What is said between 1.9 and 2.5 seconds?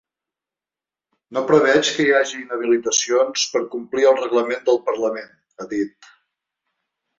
que hi hagi